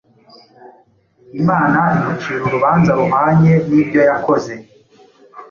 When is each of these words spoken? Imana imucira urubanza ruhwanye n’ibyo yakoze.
Imana 1.39 1.79
imucira 1.97 2.41
urubanza 2.47 2.89
ruhwanye 2.99 3.53
n’ibyo 3.69 4.01
yakoze. 4.09 4.53